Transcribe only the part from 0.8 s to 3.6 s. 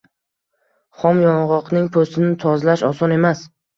Xom yong‘oqning po‘stini tozalash oson emas.